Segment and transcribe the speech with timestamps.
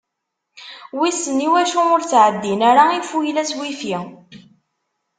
[0.97, 3.95] Wissen iwacu ur ttɛeddin ara ifuyla s WiFi?